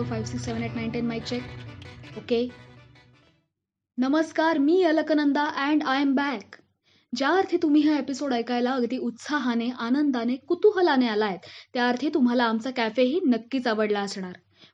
[0.00, 2.48] Four five six seven eight nine ten my check okay
[3.98, 6.56] नमस्कार मी Alaknanda and I am back
[7.12, 12.70] ज्या अर्थी तुम्ही हा एपिसोड ऐकायला अगदी उत्साहाने आनंदाने कुतूहलाने आलायत त्या अर्थी तुम्हाला आमचा
[12.70, 14.32] कॅफेही नक्कीच आवडला असणार.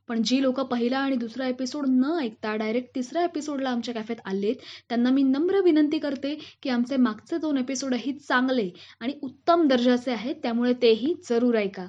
[0.09, 4.57] पण जी लोक पहिला आणि दुसरा एपिसोड न ऐकता डायरेक्ट तिसऱ्या एपिसोडला आमच्या कॅफेत आलेत
[4.89, 10.35] त्यांना मी नम्र विनंती करते की आमचे मागचे दोन एपिसोडही चांगले आणि उत्तम दर्जाचे आहेत
[10.43, 11.87] त्यामुळे तेही जरूर ऐका.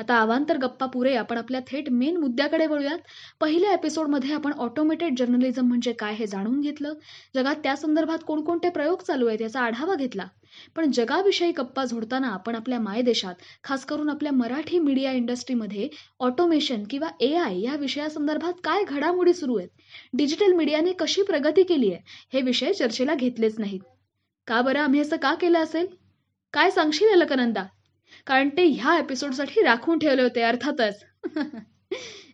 [0.00, 2.98] आता अवांतर गप्पा पुरे आपण आपल्या थेट मेन मुद्द्याकडे वळूयात.
[3.40, 6.92] पहिल्या एपिसोडमध्ये आपण ऑटोमेटेड जर्नलिझम म्हणजे काय हे जाणून घेतलं.
[7.34, 10.26] जगात त्या संदर्भात कोणकोणते प्रयोग चालू आहेत याचा आढावा घेतला.
[10.76, 15.88] पण जगाविषयी गप्पा झोडताना आपण आपल्या मायदेशात खास करून आपल्या मराठी मीडिया इंडस्ट्रीमध्ये
[16.20, 19.68] ऑटोमेशन किंवा ए आय या विषयासंदर्भात काय घडामोडी सुरू आहेत?
[20.12, 22.02] डिजिटल मीडियाने कशी प्रगती केली आहे?
[22.32, 23.80] हे विषय चर्चेला घेतलेच नाहीत.
[24.46, 24.80] का बरं?
[24.80, 25.86] आम्ही असं का केलं असेल?
[26.52, 27.64] काय सांगशील अलकनंदा?
[28.26, 31.04] कारण ते ह्या एपिसोडसाठी राखून ठेवले होते अर्थातच.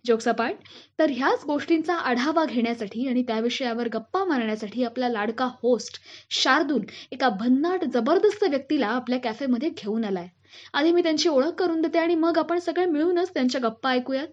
[0.07, 0.55] जोक्सपाट
[0.99, 7.29] तर ह्याच गोष्टींचा आढावा घेण्यासाठी आणि त्या विषयावर गप्पा मारण्यासाठी आपला लाडका होस्ट शार्दूल एका
[7.29, 10.29] भन्नाट जबरदस्त व्यक्तीला आपल्या कॅफेमध्ये घेऊन आलाय.
[10.73, 14.27] आधी मी त्यांची ओळख करून देते आणि मग आपण सगळे मिळूनच त्यांच्या गप्पा ऐकूयात.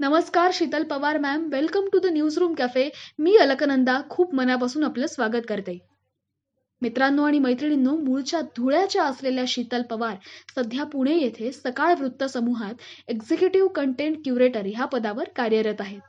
[0.00, 5.06] नमस्कार Sheetal Pawar ma'am welcome to the news room cafe मी अलकनंदा खूप मनापासून आपलं
[5.06, 5.95] स्वागत करते.
[6.82, 10.16] मित्रांनो आणि मैत्रिणींनो मूळच्या धुळ्याच्या असलेल्या शीतल पवार
[10.56, 12.74] सध्या पुणे येथे सकाळ वृत्त समूहात
[13.08, 16.00] एक्झिक्युटिव्ह कंटेंट क्युरेटर ह्या पदावर कार्यरत आहेत.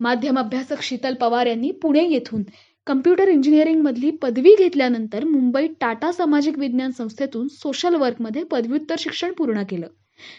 [0.00, 2.42] माध्यम अभ्यासक शीतल पवार यांनी पुणे येथून
[2.86, 9.62] कम्प्युटर इंजिनिअरिंग मधली पदवी घेतल्यानंतर मुंबईत टाटा सामाजिक विज्ञान संस्थेतून सोशल वर्कमध्ये पदव्युत्तर शिक्षण पूर्ण
[9.62, 9.86] केलं.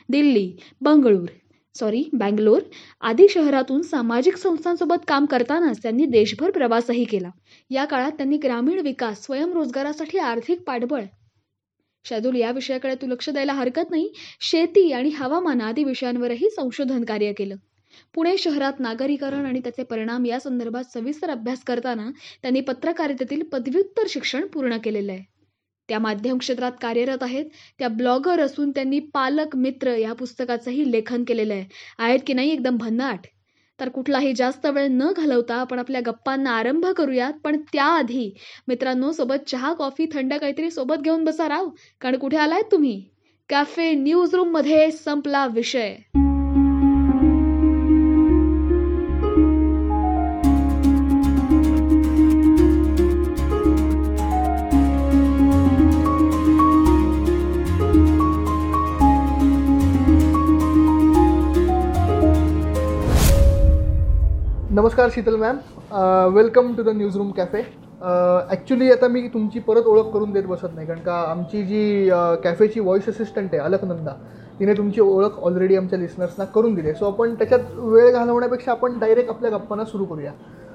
[0.09, 1.27] दिल्ली बंगळूर
[1.75, 2.61] सॉरी बँगलोर
[3.01, 7.29] आदी शहरातून सामाजिक संस्थांसोबत काम करतानाच त्यांनी देशभर प्रवासही केला.
[7.69, 11.03] या काळात त्यांनी ग्रामीण विकास स्वयंरोजगारासाठी आर्थिक पाठबळ.
[12.05, 14.11] शादूल या विषयाकडे तू लक्ष द्यायला हरकत नाही.
[14.41, 17.55] शेती आणि हवामान आदी विषयांवरही संशोधन कार्य केलं.
[18.15, 22.09] पुणे शहरात नागरीकरण आणि त्याचे परिणाम या संदर्भात सविस्तर अभ्यास करताना
[22.41, 25.30] त्यांनी पत्रकारितेतील पदव्युत्तर शिक्षण पूर्ण केलेलं आहे.
[25.91, 27.45] त्या माध्यम क्षेत्रात कार्यरत आहेत.
[27.79, 31.65] त्या ब्लॉगर असून त्यांनी पालक मित्र या पुस्तकाचंही लेखन केलेलं आहे.
[31.99, 33.19] आहेत की नाही एकदम भन्नाट?
[33.79, 37.33] तर कुठलाही जास्त वेळ न घालवता आपण आपल्या गप्पांना आरंभ करूयात.
[37.43, 38.33] पण त्याआधी
[38.67, 41.69] मित्रांनो सोबत चहा कॉफी थंड काहीतरी सोबत घेऊन बसा राव.
[42.01, 43.03] कारण कुठे आलाय तुम्ही?
[43.49, 45.95] कॅफे न्यूज रूममध्ये संपला विषय.
[64.73, 65.57] नमस्कार Sheetal ma'am.
[66.33, 67.61] Welcome to the news room cafe
[68.49, 72.09] actually आता मी तुमची परत ओळख करून देत बसत नाही कारण का आमची जी
[72.43, 74.13] कॅफेची व्हॉइस असिस्टंट आहे अलकनंदा
[74.59, 79.29] तिने तुमची ओळख ऑलरेडी आमच्या लिस्नर्सना करून दिली सो आपण त्याच्यात वेळ घालवण्यापेक्षा आपण डायरेक्ट
[79.29, 80.31] आपल्या गप्पांना सुरू करूया.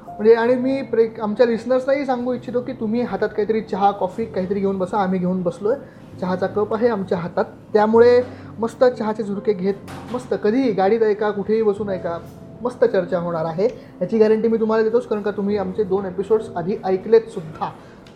[0.06, 4.60] म्हणजे आणि मी प्रे आमच्या लिस्नर्सनाही सांगू इच्छितो की तुम्ही हातात काहीतरी चहा कॉफी काहीतरी
[4.60, 7.44] घेऊन बसा आम्ही घेऊन बसलो आहे चहाचा कप आहे आमच्या हातात.
[7.72, 8.20] त्यामुळे
[8.58, 12.18] मस्त चहाचे झुरके घेत मस्त कधीही गाडीत ऐका कुठेही बसून ऐका
[12.62, 13.68] मस्त चर्चा होणार आहे.
[14.00, 17.70] याची गॅरंटी मी तुम्हाला देतोच कारण का तुम्ही आमचे दोन एपिसोड्स आधी ऐकलेत सुद्धा.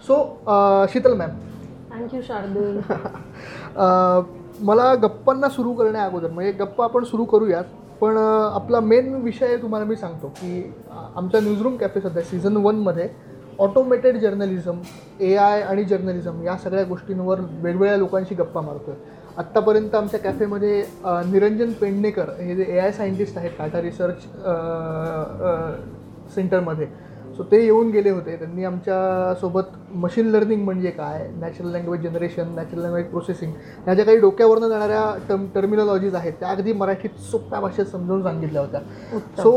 [0.08, 1.30] So Sheetal ma'am
[1.90, 2.78] thank you Shardul.
[4.60, 7.64] मला गप्पांना सुरू करण्या अगोदर म्हणजे गप्पा आपण सुरू करूयात
[8.00, 10.62] पण आपला मेन विषय तुम्हाला मी सांगतो की
[11.16, 13.08] आमच्या न्यूजरूम कॅफे सध्या सीझन वनमध्ये
[13.58, 14.78] ऑटोमेटेड जर्नलिझम
[15.20, 20.82] ए आय आणि जर्नलिझम या सगळ्या गोष्टींवर वेगवेगळ्या लोकांशी गप्पा मारतो आहे आत्तापर्यंत आमच्या कॅफेमध्ये
[21.30, 24.26] निरंजन पेडणेकर हे जे ए आय सायंटिस्ट आहेत टाटा रिसर्च
[26.34, 26.86] सेंटरमध्ये
[27.36, 28.36] सो ते येऊन गेले होते.
[28.36, 33.52] त्यांनी आमच्यासोबत मशीन लर्निंग म्हणजे काय natural language generation natural language processing
[33.84, 38.62] ह्या ज्या काही डोक्यावरनं जाणाऱ्या टर्म टर्मिनॉलॉजीज आहेत त्या अगदी मराठीत सोप्या भाषेत समजावून सांगितल्या
[38.62, 38.80] होत्या.
[39.38, 39.52] सो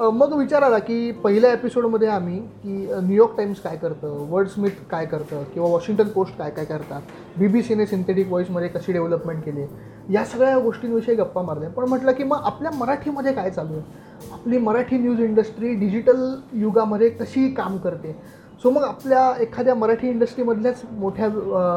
[0.00, 5.06] मग विचार आला की पहिल्या एपिसोडमध्ये आम्ही की न्यूयॉर्क टाइम्स काय करतं वर्ल्ड स्मिथ काय
[5.06, 7.02] करतं किंवा वॉशिंग्टन पोस्ट काय काय करतात
[7.38, 9.66] बी बी सीने सिंथेटिक व्हॉईसमध्ये कशी डेव्हलपमेंट केली
[10.14, 11.68] या सगळ्या गोष्टींविषयी गप्पा मारल्या.
[11.70, 14.32] पण म्हटलं की मग आपल्या मराठीमध्ये काय चालू आहे?
[14.32, 18.16] आपली मराठी न्यूज इंडस्ट्री डिजिटल युगामध्ये कशी काम करते?
[18.62, 21.26] सो मग आपल्या एखाद्या मराठी इंडस्ट्रीमधल्याच मोठ्या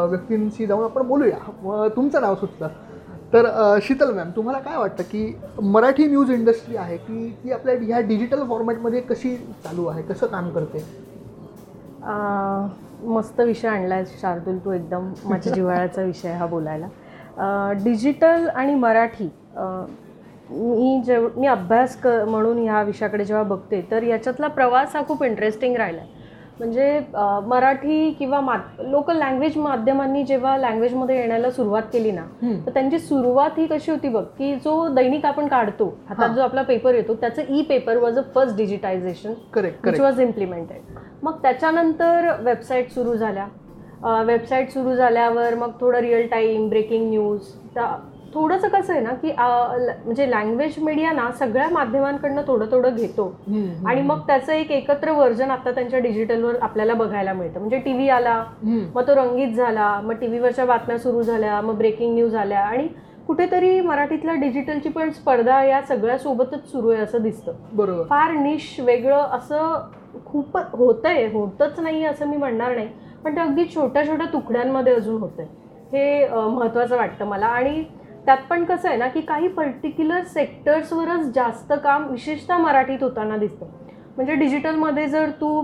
[0.10, 1.90] व्यक्तींशी जाऊन आपण बोलूया.
[1.96, 2.68] तुमचं नाव सुचलं.
[3.34, 3.46] तर
[3.82, 5.34] शीतल मॅम तुम्हाला काय वाटतं की
[5.64, 10.50] मराठी न्यूज इंडस्ट्री आहे की ती आपल्या ह्या डिजिटल फॉर्मॅटमध्ये कशी चालू आहे कसं काम
[10.50, 10.84] करते?
[13.06, 16.88] मस्त विषय आणला आहे शार्दूल तू एकदम माझ्या जिव्हाळ्याचा विषय हा बोलायला.
[17.84, 19.30] डिजिटल आणि मराठी
[20.50, 25.24] मी जेव मी अभ्यास क म्हणून ह्या विषयाकडे जेव्हा बघते तर याच्यातला प्रवास हा खूप
[25.24, 26.22] इंटरेस्टिंग राहिला आहे
[26.64, 27.00] म्हणजे
[27.48, 28.40] मराठी किंवा
[28.82, 32.22] लोकल लँग्वेज माध्यमांनी जेव्हा लँग्वेजमध्ये येण्याला सुरुवात केली ना.
[32.66, 36.34] तर त्यांची सुरुवात ही कशी होती बघ की जो दैनिक आपण काढतो हातात हा.
[36.36, 40.98] जो आपला पेपर येतो त्याचं e paper was a first digitisation correct which was implemented
[41.24, 43.48] मग त्याच्यानंतर वेबसाईट सुरू झाल्या
[44.24, 47.86] वेबसाईट सुरू झाल्यावर मग थोडं रिअल टाईम ब्रेकिंग न्यूज त्या
[48.34, 49.32] थोडंसं कसं आहे ना की
[50.06, 53.26] म्हणजे लँग्वेज मीडिया ना सगळ्या माध्यमांकडनं थोडं थोडं घेतो.
[53.88, 57.60] आणि मग त्याचं एक एकत्र व्हर्जन आता त्यांच्या डिजिटलवर आपल्याला बघायला मिळतं.
[57.60, 58.44] म्हणजे टी व्ही आला
[58.96, 62.62] मग तो रंगीत झाला मग टी व्हीवरच्या बातम्या सुरू झाल्या मग ब्रेकिंग न्यूज आल्या.
[62.62, 62.88] आणि
[63.28, 67.54] कुठेतरी मराठीतल्या डिजिटलची पण स्पर्धा या सगळ्या सोबतच सुरू आहे असं दिसतं.
[67.74, 68.04] बरोबर.
[68.04, 69.90] फार निश वेगळं असं
[70.26, 71.28] खूप होतंय.
[71.28, 72.88] होतच नाही असं मी म्हणणार नाही.
[73.24, 75.46] पण ते अगदी छोट्या छोट्या तुकड्यांमध्ये अजून होतंय.
[75.94, 77.46] हे अं, महत्त्वाचं वाटतं मला.
[77.46, 77.84] आणि
[78.26, 83.66] त्यात पण कसं आहे ना की काही पर्टिक्युलर सेक्टर्सवरच जास्त काम विशेषतः मराठीत होताना दिसतं.
[84.16, 85.64] म्हणजे डिजिटलमध्ये जर तू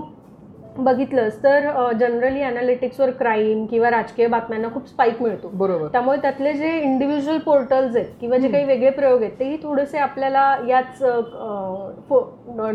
[0.84, 1.68] बघितलंस तर
[2.00, 5.48] जनरली अनालिटिक्सवर क्राईम किंवा राजकीय बातम्यांना खूप स्पाईक मिळतो.
[5.52, 5.86] बरोबर.
[5.92, 10.44] त्यामुळे त्यातले जे इंडिव्हिज्युअल पोर्टल्स आहेत किंवा जे काही वेगळे प्रयोग आहेत तेही थोडेसे आपल्याला
[10.68, 11.02] याच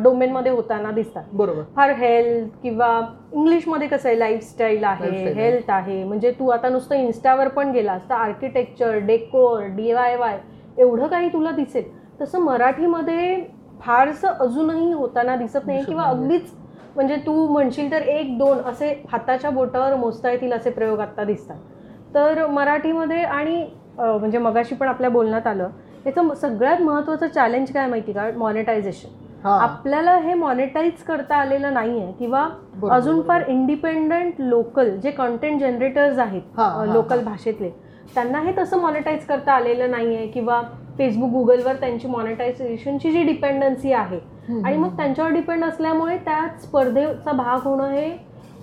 [0.03, 1.23] डोमेनमध्ये होताना दिसतात.
[1.33, 1.61] बरोबर.
[1.75, 2.89] फार हेल्थ किंवा
[3.33, 5.33] इंग्लिशमध्ये कसं आहे लाईफस्टाईल आहे.
[5.33, 6.03] हेल्थ आहे.
[6.03, 10.37] म्हणजे तू आता नुसतं इन्स्टावर पण गेलास तर architecture decor D Y Y
[10.77, 11.83] एवढं काही तुला दिसेल.
[12.21, 13.35] तसं मराठीमध्ये
[13.81, 16.03] फारसं अजूनही होताना दिसत नाही किंवा.
[16.03, 16.51] अगदीच
[16.95, 22.13] म्हणजे तू म्हणशील तर एक दोन असे हाताच्या बोटावर मोजता येतील असे प्रयोग आत्ता दिसतात
[22.15, 23.65] तर मराठीमध्ये आणि
[23.97, 25.69] म्हणजे मगाशी पण आपल्या बोलण्यात आलं
[26.05, 32.47] याचं सगळ्यात महत्त्वाचं चॅलेंज काय माहिती का मॉनिटायझेशन आपल्याला हे मॉनिटाईज करता आलेलं नाहीये किंवा
[32.91, 33.43] अजून फार.
[33.47, 36.59] इंडिपेंडंट लोकल जे कंटेंट जनरेटर्स आहेत
[36.93, 37.23] लोकल.
[37.23, 37.69] भाषेतले
[38.15, 40.61] त्यांना हे तसं मॉनिटाईज करता आलेलं नाहीये किंवा
[40.97, 44.19] फेसबुक गुगलवर त्यांची मॉनिटायझेशनची जी डिपेंडन्सी आहे
[44.49, 44.95] आणि मग.
[44.97, 48.09] त्यांच्यावर डिपेंड असल्यामुळे त्या स्पर्धेचा भाग होणं हे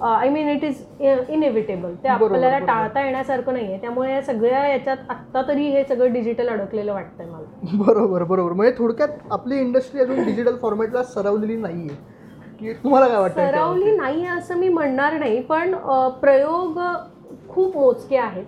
[0.02, 2.58] I mean it is inevitable ते आपल्याला.
[2.58, 3.76] टाळता येण्यासारखं नाहीये.
[3.80, 7.82] त्यामुळे या सगळ्या याच्यात आत्ता तरी हे सगळं डिजिटल अडकलेलं वाटतंय मला.
[7.84, 8.52] बरोबर बरोबर.
[8.52, 12.74] म्हणजे थोडक्यात आपली इंडस्ट्री अजून डिजिटल फॉर्मॅटला सरावलेली नाहीये.
[12.74, 15.74] तुम्हाला काय वाटतं सरावली नाही असं मी म्हणणार नाही पण
[16.20, 16.78] प्रयोग
[17.48, 18.44] खूप मोजके आहेत.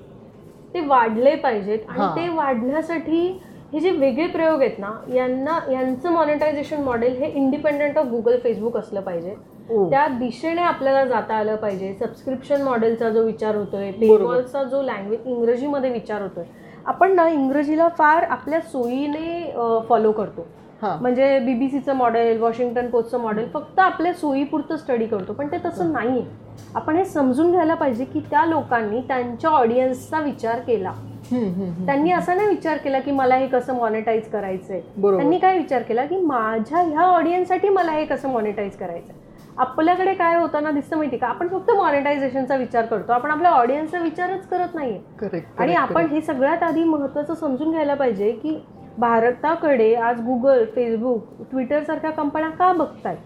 [0.74, 1.78] ते वाढले पाहिजेत.
[1.88, 3.40] आणि ते वाढण्यासाठी
[3.72, 8.76] हे जे वेगळे प्रयोग आहेत ना यांना यांचं मॉनिटायझेशन मॉडेल हे इंडिपेंडंट ऑफ गुगल फेसबुक
[8.76, 9.34] असलं पाहिजे.
[9.70, 11.92] ओ, त्या दिशेने आपल्याला जाता आलं पाहिजे.
[11.94, 13.90] सबस्क्रिप्शन मॉडेलचा जो विचार होतोय.
[13.90, 16.44] पेमॉलचा जो लँग्वेज इंग्रजीमध्ये विचार होतोय.
[16.86, 19.52] आपण ना इंग्रजीला फार आपल्या सोयीने
[19.88, 20.46] फॉलो करतो.
[20.82, 20.96] हा.
[21.00, 25.32] म्हणजे बीबीसीचं मॉडेल वॉशिंग्टन पोस्टचं मॉडेल फक्त आपल्या सोयीपुरतं स्टडी करतो.
[25.32, 26.24] पण ते तसं नाही
[26.74, 30.92] आपण हे समजून घ्यायला पाहिजे की त्या लोकांनी त्यांच्या ऑडियन्सचा विचार केला.
[31.30, 34.80] त्यांनी असा नाही विचार केला की मला हे कसं मॉनिटाईज करायचंय.
[35.16, 39.22] त्यांनी काय विचार केला की माझ्या ह्या ऑडियन्ससाठी मला हे कसं मॉनिटाईज करायचं
[39.58, 41.26] आपल्याकडे काय होताना दिसतं माहिती का?
[41.26, 43.12] आपण फक्त मॉनिटायझेशनचा विचार करतो.
[43.12, 44.98] आपण आपल्या ऑडियन्सचा विचारच करत नाहीये.
[45.58, 48.58] आणि आपण हे सगळ्यात आधी महत्त्वाचं समजून घ्यायला पाहिजे की
[48.98, 53.16] भारताकडे आज गुगल फेसबुक ट्विटर सारख्या कंपन्या का बघतायत?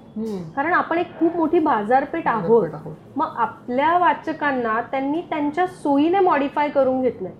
[0.56, 2.68] कारण आपण एक खूप मोठी बाजारपेठ आहोत.
[3.16, 7.32] मग आपल्या वाचकांना त्यांनी त्यांच्या सोयीने मॉडीफाय करून घेतलंय.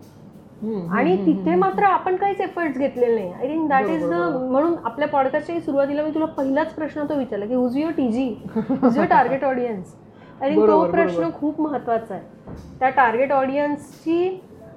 [0.62, 3.32] आणि तिथे मात्र आपण काहीच एफर्ट्स घेतलेले नाही.
[3.32, 4.14] I think that is the.
[4.50, 8.28] म्हणून आपल्या पॉडकास्टच्या सुरुवातीला मी तुला पहिलाच प्रश्न तो विचारला की who's your T G
[8.56, 9.94] who's your target audience
[10.42, 11.28] I think तो प्रश्न.
[11.34, 12.56] खूप महत्त्वाचा आहे.
[12.80, 14.28] त्या टार्गेट ऑडियन्सची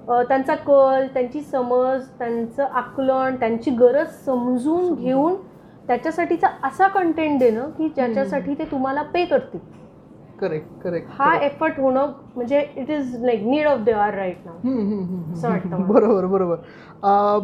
[0.08, 5.36] त्यांचा कल त्यांची समज त्यांचं आकलन त्यांची गरज समजून घेऊन
[5.88, 9.60] त्याच्यासाठीचा असा कंटेंट देणं की ज्याच्यासाठी ते तुम्हाला पे करतील.
[10.42, 15.34] करेक्ट करेक्ट हा एफर्ट होणं म्हणजे it is like need of the hour right now
[15.34, 15.86] असं वाटतं मला.
[15.86, 16.56] बरोबर बरोबर.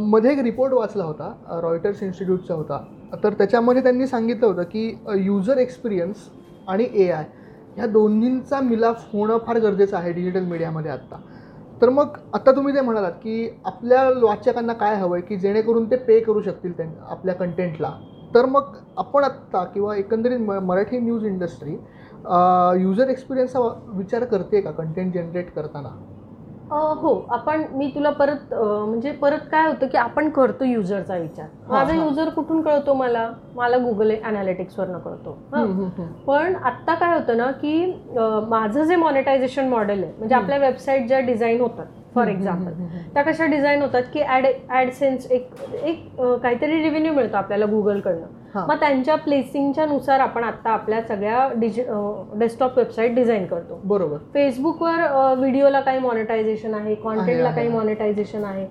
[0.03, 2.83] मध्ये एक रिपोर्ट वाचला होता रॉयटर्स इन्स्टिट्यूटचा होता.
[3.23, 4.87] तर त्याच्यामध्ये त्यांनी सांगितलं होतं की
[5.17, 6.29] युजर एक्सपिरियन्स
[6.67, 7.23] आणि ए आय
[7.75, 11.21] ह्या दोन्हींचा मिलाफ होणं फार गरजेचं आहे डिजिटल मीडियामध्ये आत्ता.
[11.81, 15.95] तर मग आता तुम्ही जे म्हणालात की आपल्या वाचकांना काय हवं आहे की जेणेकरून ते
[15.95, 17.91] पे करू शकतील त्यां आपल्या कंटेंटला
[18.35, 21.75] तर मग आपण आत्ता किंवा एकंदरीत मराठी न्यूज इंडस्ट्री
[22.81, 23.59] युजर एक्सपिरियन्सचा
[23.97, 25.89] विचार करते का कंटेंट जनरेट करताना
[27.01, 31.93] हो आपण मी तुला परत म्हणजे परत काय होतं की आपण करतो युजरचा विचार माझा.
[31.93, 35.37] युजर कुठून कळतो मला मला गुगल अनालिटिक्सवरनं कळतो.
[36.27, 37.85] पण आत्ता काय होतं ना की
[38.49, 40.35] माझं जे मॉनिटायझेशन मॉडेल आहे म्हणजे.
[40.35, 42.83] आपल्या वेबसाईट ज्या डिझाईन होतात फॉर एक्झाम्पल.
[43.13, 48.27] त्या कशा डिझाईन होतात की ॲड ॲडसेन्स एक एक काहीतरी रेव्हेन्यू मिळतो आपल्याला गुगलकडनं.
[48.55, 51.83] मग त्यांच्या प्लेसिंगच्या नुसार आपण आत्ता आपल्या सगळ्या डिजि
[52.39, 53.79] डेस्कटॉप वेबसाईट डिझाईन करतो.
[53.83, 54.17] बरोबर.
[54.33, 57.67] फेसबुकवर व्हिडिओला काही मॉनिटायझेशन आहे कॉन्टेंटला काही.
[57.69, 58.65] मॉनिटायझेशन आहे.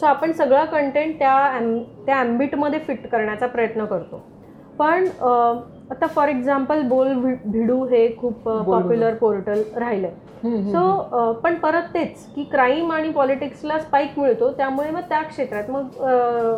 [0.00, 1.58] सो आपण सगळं कंटेंट त्या
[2.06, 4.22] त्या ॲम्बिटमध्ये फिट करण्याचा प्रयत्न करतो.
[4.78, 5.04] पण
[5.92, 7.12] आता फॉर एक्झाम्पल बोल
[7.46, 10.10] भिडू हे खूप पॉप्युलर पोर्टल राहिलंय.
[10.44, 15.88] सो पण परत तेच की क्राईम आणि पॉलिटिक्सला स्पाईक मिळतो त्यामुळे मग त्या क्षेत्रात मग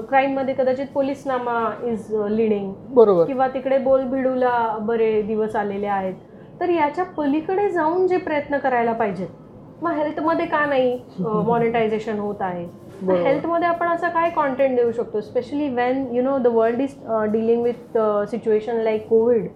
[0.08, 1.58] क्राईममध्ये कदाचित पोलीस नामा
[1.90, 3.24] इज लिडिंग बरोबर.
[3.24, 6.14] किंवा तिकडे बोल भिडूला बरे दिवस आलेले आहेत.
[6.60, 10.98] तर याच्या पलीकडे जाऊन जे प्रयत्न करायला पाहिजेत मग हेल्थमध्ये का नाही
[11.46, 12.66] मॉनिटायझेशन होत आहे.
[13.02, 15.20] हेल्थमध्ये आपण असं काय कॉन्टेंट देऊ शकतो?
[15.20, 16.94] Specially when you know the world is
[17.32, 17.98] dealing with
[18.30, 19.48] situation like Covid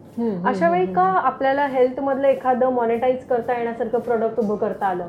[0.46, 5.08] अशा वेळी का आपल्याला हेल्थमधलं एखादं मॉनिटाईज करता येण्यासारखं प्रोडक्ट उभं करता आलं?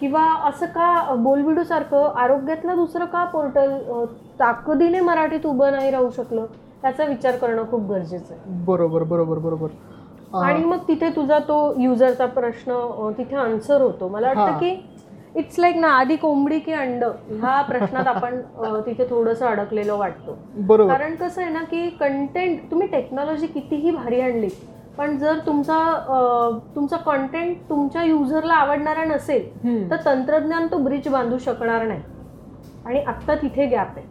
[0.00, 3.76] किंवा असं का बोलबिडूसारखं आरोग्यातलं दुसरं का पोर्टल
[4.40, 6.44] ताकदीने मराठीत उभं नाही राहू शकलं?
[6.82, 8.64] त्याचा विचार करणं खूप गरजेचं आहे.
[8.66, 9.68] बरोबर बरोबर बरोबर.
[10.36, 14.08] आणि मग तिथे तुझा तो युजरचा प्रश्न तिथे आन्सर होतो.
[14.08, 14.26] मला.
[14.28, 14.74] वाटतं की
[15.36, 18.40] इट्स लाईक ना आधी कोंबडी की अंड ह्या प्रश्नात आपण
[18.86, 20.36] तिथे थोडंसं अडकलेलो वाटतो.
[20.56, 20.92] बरोबर.
[20.92, 24.48] कारण कसं आहे ना की कंटेंट तुम्ही टेक्नॉलॉजी कितीही भारी आणली
[24.98, 25.78] पण जर तुमचा
[26.74, 29.48] तुमचा कंटेंट तुमच्या युजरला आवडणारा नसेल.
[29.90, 32.00] तर तंत्रज्ञान तो ब्रिज बांधू शकणार नाही.
[32.86, 34.06] आणि आत्ता तिथे गॅप आहे.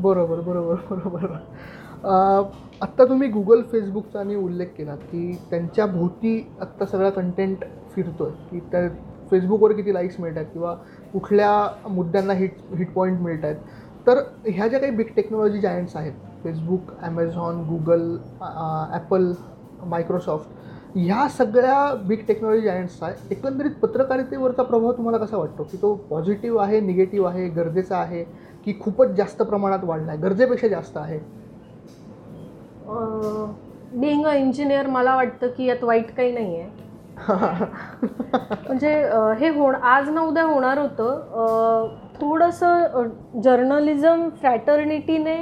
[0.00, 1.36] बरोबर बरोबर बरोबर.
[2.82, 8.60] आत्ता तुम्ही गुगल फेसबुकचा आणि उल्लेख केलात की त्यांच्या भोवती आत्ता सगळा कंटेंट फिरतोय की
[8.72, 8.88] त्या
[9.30, 10.74] फेसबुकवर किती लाईक्स मिळत आहेत किंवा
[11.12, 13.56] कुठल्या मुद्द्यांना हिट हिट पॉईंट मिळत आहेत
[14.06, 16.12] तर ह्या ज्या काही बिग टेक्नॉलॉजी जायंट्स आहेत
[16.44, 18.16] Facebook Amazon Google
[18.92, 19.32] Apple
[19.82, 20.58] Microsoft
[20.94, 25.62] ह्या सगळ्या बिग टेक्नॉलॉजी जायंट्सचा एकंदरीत पत्रकारितेवरचा प्रभाव तुम्हाला कसा वाटतो?
[25.62, 28.22] की तो पॉझिटिव्ह आहे निगेटिव्ह आहे गरजेचा आहे
[28.66, 31.18] की खूपच जास्त प्रमाणात वाढला आहे गरजेपेक्षा जास्त आहे?
[33.92, 36.88] बिंग अ इंजिनियर मला वाटतं की यात वाईट काही नाही आहे
[37.28, 38.92] म्हणजे
[39.38, 41.88] हे होण आज ना उद्या होणार होतं.
[42.20, 43.08] थोडंसं
[43.44, 45.36] जर्नलिझम फ्रॅटर्निटीने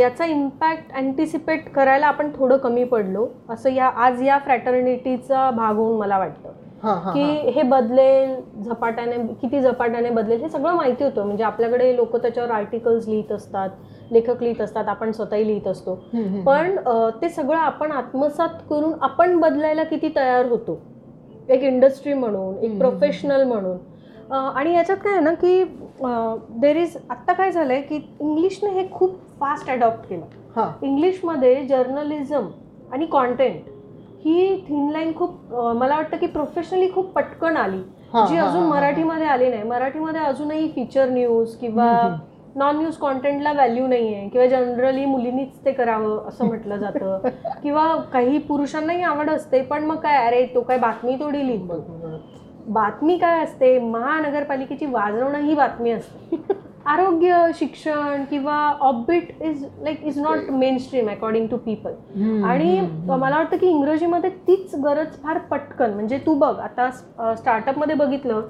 [0.00, 3.26] याचा इम्पॅक्ट अँटिसिपेट करायला आपण थोडं कमी पडलो.
[3.50, 6.50] असं या आज या फ्रॅटर्निटीचा भाग होऊन मला वाटतं.
[7.12, 7.62] की हे.
[7.62, 11.26] बदलेल झपाट्याने किती झपाट्याने बदलेल हे सगळं माहिती होतं.
[11.26, 13.70] म्हणजे आपल्याकडे लोक त्याच्यावर आर्टिकल्स लिहित असतात.
[14.12, 15.94] लेखक लिहित असतात आपण स्वतःही लिहित असतो.
[16.46, 16.76] पण
[17.22, 20.80] ते सगळं आपण आत्मसात करून आपण बदलायला किती तयार होतो?
[21.48, 22.78] एक इंडस्ट्री म्हणून एक.
[22.78, 23.76] प्रोफेशनल म्हणून.
[24.32, 25.62] आणि याच्यात काय आहे ना की
[26.60, 30.24] देर इज आत्ता काय झालंय की इंग्लिशने हे खूप फास्ट अडॉप्ट केलं.
[30.56, 30.70] हां.
[30.86, 32.46] इंग्लिशमध्ये जर्नलिझम
[32.92, 33.60] आणि कॉन्टेंट
[34.24, 37.82] ही थिन लाईन खूप मला वाटतं की प्रोफेशनली खूप पटकन आली.
[38.28, 38.62] जी अजून.
[38.62, 39.62] मराठीमध्ये आली नाही.
[39.62, 41.86] मराठीमध्ये अजूनही फीचर न्यूज किंवा
[42.56, 47.28] नॉन न्यूज कॉन्टेंटला व्हॅल्यू नाही आहे किंवा जनरली मुलींनीच ते करावं असं म्हटलं जातं.
[47.62, 51.80] किंवा काही पुरुषांनाही आवड असते पण मग काय अरे तो काय बातमी थोडी लिहितो
[52.66, 53.78] बातमी काय असते?
[53.78, 56.36] महानगरपालिकेची वाजवणं ही बातमी असते.
[56.86, 63.56] आरोग्य शिक्षण किंवा orbit is like is not mainstream according to people आणि मला वाटतं
[63.56, 65.92] की इंग्रजीमध्ये तीच गरज फार पटकन.
[65.94, 68.40] म्हणजे तू बघ आता स्टार्टअपमध्ये बघितलं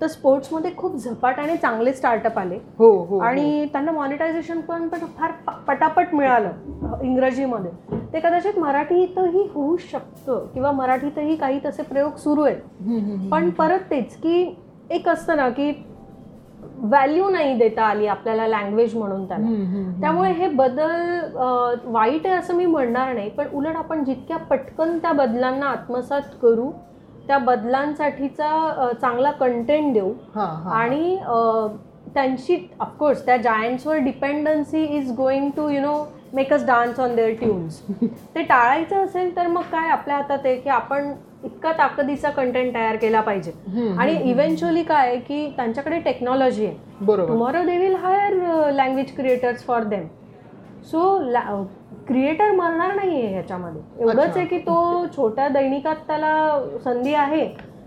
[0.00, 2.56] तर स्पोर्ट्समध्ये खूप झपाट्याने चांगले स्टार्टअप आले.
[2.78, 5.32] हो हो आणि त्यांना मॉनिटायझेशन पण पण फार
[5.68, 7.70] पटापट मिळालं इंग्रजीमध्ये.
[8.12, 13.28] ते कदाचित मराठीतही होऊ शकतं किंवा मराठीतही काही तसे प्रयोग सुरू आहेत.
[13.30, 14.54] पण परत तेच की
[14.90, 15.72] एक असतं ना की
[16.78, 19.46] व्हॅल्यू नाही देता आली आपल्याला लँग्वेज म्हणून त्याला.
[20.00, 20.90] त्यामुळे हे बदल
[21.84, 26.70] वाईट आहे असं मी म्हणणार नाही पण उलट आपण जितक्या पटकन त्या बदलांना आत्मसात करू
[27.26, 30.12] त्या बदलांसाठीचा चांगला कंटेंट देऊ.
[30.72, 31.16] आणि
[32.14, 37.32] त्यांची ऑफकोर्स त्या जायंट्सवर dependency is going to you know make us dance on their
[37.40, 37.80] tunes
[38.34, 41.12] ते टाळायचं असेल तर मग काय आपल्या हातात आहे की आपण
[41.44, 43.52] इतका ताकदीचा कंटेंट तयार केला पाहिजे.
[43.98, 46.76] आणि इव्हेंच्युअली काय आहे की त्यांच्याकडे टेक्नॉलॉजी आहे.
[47.00, 47.28] बरोबर.
[47.28, 48.34] Tomorrow they will hire
[48.72, 50.06] language creators for them
[50.90, 51.18] so
[52.08, 54.36] creator मरणार नाही आहे ह्याच्यामध्ये एवढंच.
[54.36, 56.34] आहे की तो छोट्या दैनिकात त्याला
[56.84, 57.44] संधी आहे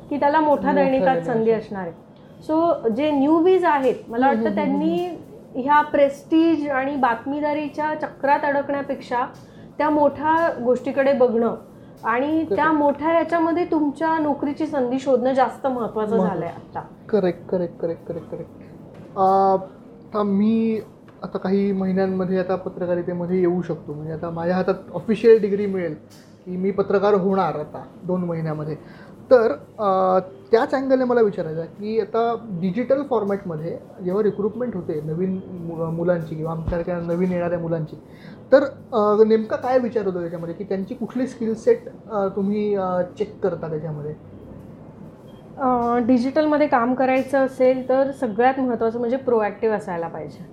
[0.10, 1.22] की त्याला मोठ्या दैनिकात.
[1.24, 2.04] संधी असणार आहे
[2.44, 4.98] सो जे न्यूबीज आहेत मला वाटतं त्यांनी
[5.56, 9.26] ह्या प्रेस्टीज आणि बातमीदारीच्या चक्रात अडकण्यापेक्षा
[9.78, 11.56] त्या मोठ्या गोष्टीकडे बघणं
[12.04, 16.18] आणि त्या मोठ्या याच्यामध्ये तुमच्या नोकरीची संधी शोधणं जास्त महत्वाचं.
[16.18, 16.80] झालंय आता
[17.10, 20.80] correct correct correct correct correct मी
[21.26, 23.94] आता काही महिन्यांमध्ये आता पत्रकारितेमध्ये येऊ शकतो.
[23.94, 25.94] म्हणजे आता माझ्या हातात ऑफिशियल डिग्री मिळेल
[26.46, 28.76] की मी पत्रकार होणार आता दोन महिन्यामध्ये.
[29.32, 29.54] तर
[30.52, 36.36] त्याच अँगलने मला विचारायचं आहे की आता डिजिटल फॉर्मॅटमध्ये जेव्हा रिक्रुटमेंट होते नवीन मु- मुलांची
[36.36, 37.96] किंवा आमच्यासारख्या नवीन येणाऱ्या मुलांची
[38.52, 38.64] तर
[39.28, 41.88] नेमका काय विचार होतो त्याच्यामध्ये की त्यांची कुठली स्किल सेट
[42.36, 42.76] तुम्ही
[43.20, 44.14] चेक करता त्याच्यामध्ये?
[46.06, 50.46] डिजिटलमध्ये काम करायचं असेल तर सगळ्यात महत्त्वाचं म्हणजे प्रोॲक्टिव्ह असायला पाहिजे.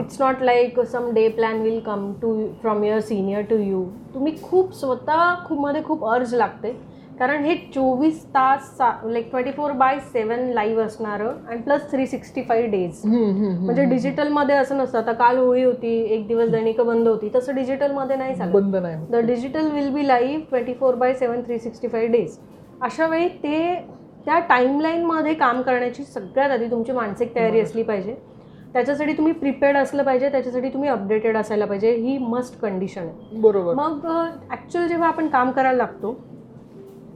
[0.00, 3.84] It's not like some day plan will come to from your senior to you
[4.14, 6.72] तुम्ही खूप स्वतः खूप मध्ये खूप अर्ज लागते.
[7.18, 12.42] कारण हे चोवीस तास like twenty four by seven live असणारं आणि plus three sixty
[12.42, 13.00] five days.
[13.04, 14.98] म्हणजे डिजिटलमध्ये असं नसतं.
[14.98, 17.30] आता काल होळी होती एक दिवस दैनिक बंद होती.
[17.34, 18.52] तसं डिजिटलमध्ये नाही चालत.
[18.52, 18.96] बंद नाही.
[19.10, 22.38] The digital will be live twenty four by seven three sixty five days
[22.82, 23.74] अशा वेळी ते
[24.24, 27.60] त्या टाईमलाईनमध्ये काम करण्याची सगळ्यात आधी तुमची मानसिक तयारी.
[27.60, 28.16] असली पाहिजे.
[28.72, 31.90] त्याच्यासाठी तुम्ही प्रिपेअर्ड असलं पाहिजे त्याच्यासाठी तुम्ही अपडेटेड असायला पाहिजे.
[31.92, 33.40] ही मस्ट कंडिशन आहे.
[33.40, 33.74] बरोबर.
[33.74, 34.06] मग
[34.50, 36.12] ॲक्च्युअल जेव्हा आपण काम करायला लागतो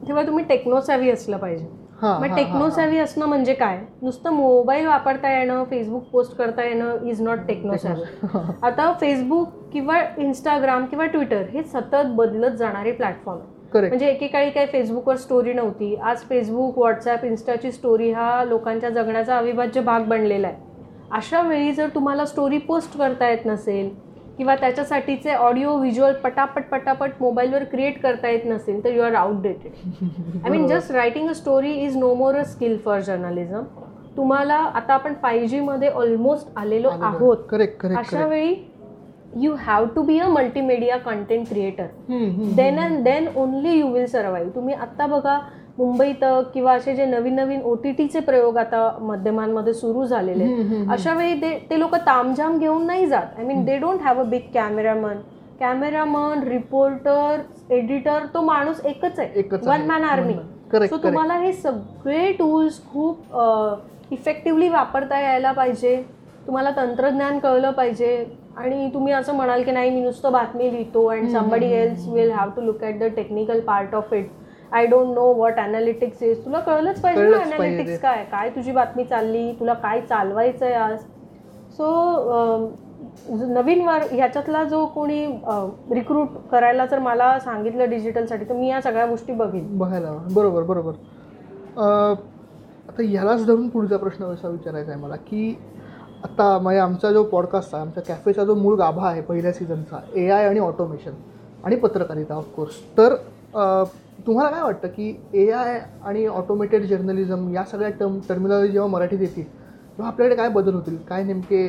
[0.07, 1.67] तेव्हा तुम्ही टेक्नोसॅव्ही असलं पाहिजे.
[2.03, 3.79] मग टेक्नोसॅव्ही असणं म्हणजे काय?
[4.03, 10.85] नुसतं मोबाईल वापरता येणं फेसबुक पोस्ट करता येणं इज नॉट टेक्नोसॅव्ही आता फेसबुक किंवा इंस्टाग्राम
[10.87, 13.41] किंवा ट्विटर हे सतत बदलत जाणारे प्लॅटफॉर्म
[13.79, 15.95] म्हणजे एकेकाळी काय फेसबुकवर स्टोरी नव्हती.
[15.97, 20.57] आज फेसबुक व्हॉट्सॲप इन्स्टाची स्टोरी हा लोकांच्या जगण्याचा अविभाज्य भाग बनलेला आहे.
[21.13, 23.89] अशा वेळी जर तुम्हाला स्टोरी पोस्ट करता येत नसेल
[24.39, 30.45] किंवा त्याच्यासाठीचे ऑडिओ व्हिज्युअल पटापट पटापट मोबाईलवर क्रिएट करता येत नसेल तर you are outdated
[30.45, 33.63] I mean just writing a story is no more a skill for journalism
[34.17, 37.37] तुम्हाला आता आपण फाय जीमध्ये ऑलमोस्ट आलेलो आहोत.
[37.51, 38.55] करेक्ट करेक्ट अशा वेळी
[39.43, 41.87] you have to be a multimedia content creator
[42.57, 45.39] then and then only you will survive तुम्ही आत्ता बघा
[45.79, 50.91] मुंबईत किंवा असे जे नवीन नवीन ओ टी टीचे प्रयोग आता माध्यमांमध्ये सुरू झालेले आहेत.
[50.93, 51.35] अशा वेळी
[51.71, 53.39] ते लोक तामझाम घेऊन नाही जात.
[53.39, 55.17] I mean they don't have a big cameraman
[55.61, 57.41] cameraman reporter
[57.75, 59.43] editor तो माणूस एकच आहे.
[59.67, 60.35] वन मॅन आर्मी
[60.89, 63.37] सो तुम्हाला हे सगळे टूल्स खूप
[64.13, 65.97] इफेक्टिव्हली वापरता यायला पाहिजे.
[66.47, 68.25] तुम्हाला तंत्रज्ञान कळलं पाहिजे.
[68.57, 71.07] आणि तुम्ही असं म्हणाल की नाही मी नुसतं बातमी लिहितो.
[71.11, 74.29] And somebody else will have to look at the technical part of it
[74.73, 77.99] I don't know what analytics is तुला कळलंच पाहिजे ना अनालिटिक्स.
[78.01, 78.25] काय?
[78.25, 79.53] काय तुझी बातमी चालली?
[79.53, 80.99] तुला काय चालवायचं आहे आज
[81.79, 82.73] सो
[83.31, 85.25] नवीन वर ह्याच्यातला जो कोणी
[85.93, 89.67] रिक्रूट करायला जर मला सांगितलं डिजिटलसाठी तर मी या सगळ्या गोष्टी बघेन.
[89.79, 90.13] बघायला.
[90.35, 90.93] बरोबर बरोबर.
[91.77, 92.15] अं,
[92.89, 95.55] आता ह्यालाच धरून पुढचा प्रश्न असा विचारायचा आहे मला की
[96.25, 100.29] आता म्हणजे आमचा जो पॉडकास्ट आहे आमच्या कॅफेचा जो मूळ गाभा आहे पहिल्या सीझनचा ए
[100.31, 101.13] आय आणि ऑटोमेशन
[101.65, 103.15] आणि पत्रकारिता ऑफकोर्स तर
[103.55, 109.21] तुम्हाला काय वाटतं की ए आय आणि ऑटोमेटेड जर्नलिझम या सगळ्या टर्म टर्मिनॉलॉजी जेव्हा मराठीत
[109.21, 110.97] येतील तेव्हा आपल्याकडे काय बदल होतील?
[111.09, 111.67] काय नेमके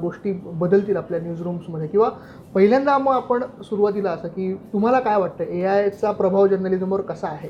[0.00, 2.08] गोष्टी बदलतील आपल्या न्यूजरूम्समध्ये किंवा
[2.54, 5.44] पहिल्यांदा मग आपण सुरुवातीला असं की तुम्हाला काय वाटतं?
[5.44, 7.48] ए आयचा प्रभाव जर्नलिझमवर कसा आहे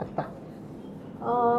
[0.00, 0.22] आत्ता?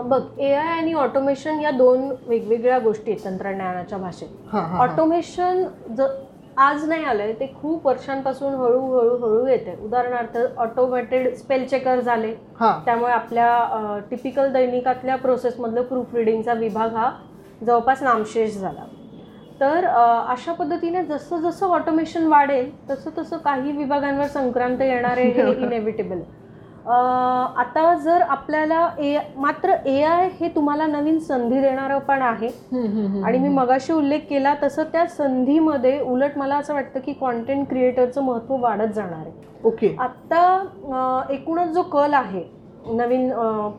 [0.05, 4.55] बघ ए आय आणि ऑटोमेशन या दोन वेगवेगळ्या गोष्टी आहेत तंत्रज्ञानाच्या भाषेत.
[4.55, 5.63] ऑटोमेशन
[5.97, 6.01] ज
[6.57, 12.33] आज नाही आलंय ते खूप वर्षांपासून हळूहळू हळू येते उदाहरणार्थ ऑटोमॅटेड स्पेल चेकर झाले.
[12.85, 17.09] त्यामुळे आपल्या टिपिकल दैनिकातल्या प्रोसेसमधलं प्रूफ रिडिंगचा विभाग हा
[17.65, 18.85] जवळपास नामशेष झाला.
[19.59, 25.51] तर अशा पद्धतीने जसं जसं ऑटोमेशन वाढेल तसं तसं काही विभागांवर संक्रांत येणार आहे हे
[25.65, 26.21] इनेव्हिटेबल
[26.85, 32.47] आता जर आपल्याला ए मात्र ए आय हे तुम्हाला नवीन संधी देणारं पण आहे.
[33.23, 38.23] आणि मी मगाशी उल्लेख केला तसं त्या संधीमध्ये उलट मला असं वाटतं की कॉन्टेंट क्रिएटरचं
[38.23, 39.31] महत्त्व वाढत जाणार आहे.
[39.63, 39.95] ओके.
[39.99, 42.43] आत्ता एकूणच जो कल आहे
[42.87, 43.29] नवीन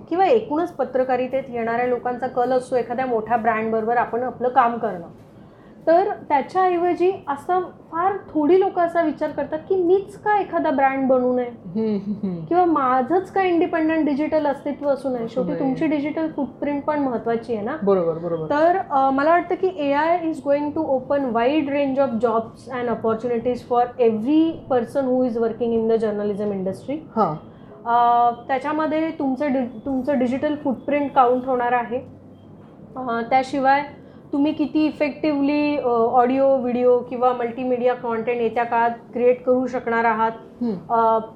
[0.09, 5.07] किंवा एकूणच पत्रकारितेत येणाऱ्या लोकांचा कल असतो एखाद्या मोठ्या ब्रँडबरोबर आपण आपलं काम करणं
[5.87, 11.33] तर त्याच्याऐवजी असं फार थोडी लोक असा विचार करतात की मीच का एखादा ब्रँड बनू
[11.37, 11.51] नये.
[12.49, 15.29] किंवा माझंच का इंडिपेंडंट डिजिटल अस्तित्व असू नये?
[15.29, 15.59] शेवटी.
[15.59, 17.77] तुमची डिजिटल फुटप्रिंट पण महत्वाची आहे ना?
[17.83, 18.47] बरोबर बरोबर.
[18.51, 18.79] तर
[19.13, 23.67] मला वाटतं की A I is going to open wide range of jobs and opportunities
[23.69, 26.97] for every person who is working in the journalism industry
[28.49, 31.99] त्याच्यामध्ये तुमचं डि तुमचं डिजिटल फुटप्रिंट काउंट होणार आहे.
[33.31, 33.83] त्याशिवाय
[34.35, 40.33] तुम्ही किती इफेक्टिव्हली ऑडिओ व्हिडिओ किंवा मल्टीमीडिया कॉन्टेंट येत्या काळात क्रिएट करू शकणार आहात?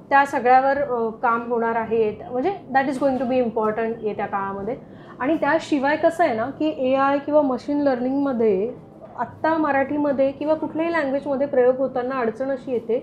[0.09, 0.81] त्या सगळ्यावर
[1.21, 2.09] काम होणार आहे.
[2.31, 4.75] म्हणजे that is going to be important येत्या काळामध्ये.
[5.19, 8.71] आणि त्याशिवाय कसं आहे ना की ए आय किंवा मशीन लर्निंगमध्ये
[9.19, 12.99] आत्ता मराठीमध्ये किंवा कुठल्याही लँग्वेजमध्ये प्रयोग होताना अडचण अशी येते.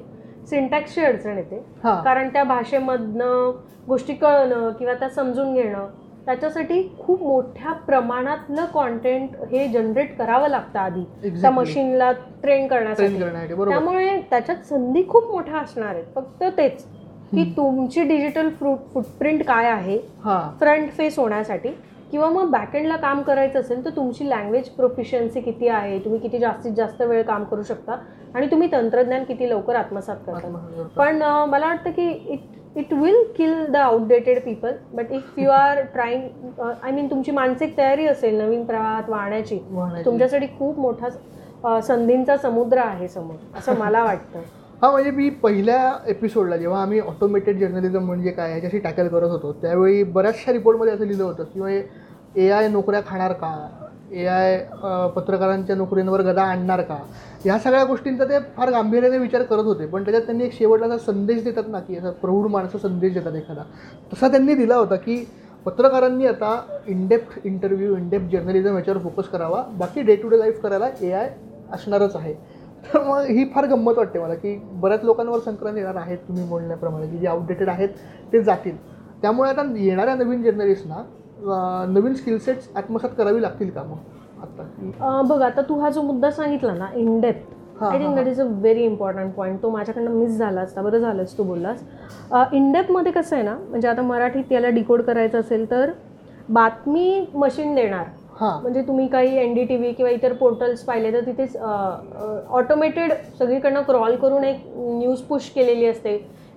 [0.50, 1.64] सिंटॅक्सची अडचण येते.
[1.85, 3.50] कारण त्या भाषेमधनं
[3.88, 5.87] गोष्टी कळणं किंवा त्या समजून घेणं
[6.26, 11.04] त्याच्यासाठी खूप मोठ्या प्रमाणातलं कॉन्टेंट हे जनरेट करावं लागतं आधी.
[11.40, 13.20] त्या मशीनला ट्रेन करण्यासाठी.
[13.68, 16.04] त्यामुळे त्याच्यात संधी खूप मोठ्या असणार आहेत.
[16.14, 16.84] फक्त तेच
[17.32, 19.98] की तुमची डिजिटल फ्रूट फुटप्रिंट काय आहे?
[20.24, 20.58] हां.
[20.58, 21.68] फ्रंट फेस होण्यासाठी.
[22.10, 25.98] किंवा मग बॅकएंडला काम करायचं असेल तर तुमची लँग्वेज प्रोफिशियन्सी किती आहे?
[25.98, 27.96] तुम्ही किती जास्तीत जास्त वेळ काम करू शकता?
[28.34, 30.48] आणि तुम्ही तंत्रज्ञान किती लवकर आत्मसात करता?
[30.96, 32.40] पण मला वाटतं की it
[32.76, 37.76] it will kill the outdated people but if you are trying I mean तुमची मानसिक
[37.78, 39.58] तयारी असेल नवीन प्रवाहात वाहण्याची.
[40.04, 44.40] तुमच्यासाठी खूप मोठा संधींचा समुद्र आहे समोर असं मला वाटतं
[44.82, 49.52] हा म्हणजे मी पहिल्या एपिसोडला जेव्हा आम्ही ऑटोमेटेड जर्नलिझम म्हणजे काय ह्याच्याशी टॅकल करत होतो
[49.52, 53.52] त्यावेळी बऱ्याचशा रिपोर्टमध्ये असं लिहिलं होतं की ए आय नोकऱ्या खाणार का
[54.12, 54.59] ए आय
[55.14, 56.97] पत्रकारांच्या नोकरींवर गदा आणणार का?
[57.45, 61.12] ह्या सगळ्या गोष्टींचा ते फार गांभीर्याने विचार करत होते पण त्याच्यात त्यांनी एक शेवटला असा
[61.12, 63.62] संदेश देतात ना की असा प्रौढ माणसं संदेश देतात एखादा.
[64.12, 65.25] तसा त्यांनी दिला होता की
[65.66, 70.88] पत्रकारांनी आता in depth interview in depth journalism याच्यावर फोकस करावा बाकी डे टू डे लाईफ करायला
[71.01, 71.29] ए आय
[71.73, 72.35] असणारच आहे.
[72.85, 77.07] तर मग ही फार गंमत वाटते मला की बऱ्याच लोकांवर संक्रांत येणार आहेत तुम्ही बोलण्याप्रमाणे
[77.07, 77.88] की जे आउटडेटेड आहेत
[78.33, 78.77] ते जातील.
[79.23, 81.03] त्यामुळे आता येणाऱ्या नवीन जर्नलिस्टना
[81.38, 85.22] नवीन स्किलसेट्स आत्मसात करावी लागतील का मग आता?
[85.22, 88.44] बघ आता तू हा जो मुद्दा सांगितला ना in depth I think that is a
[88.44, 91.83] very important point तो माझ्याकडनं मिस झाला असता बरं झालंच तू बोललास.
[92.53, 95.90] इन डेप्थमध्ये कसं आहे ना म्हणजे आता मराठीत याला डिकोड करायचं असेल तर
[96.49, 98.05] बातमी मशीन देणार.
[98.40, 101.46] म्हणजे तुम्ही काही एन डी टी व्ही किंवा इतर पोर्टल्स पाहिले तर तिथे
[102.51, 106.16] ऑटोमेटेड सगळीकडनं क्रॉल करून एक न्यूज पुश केलेली असते.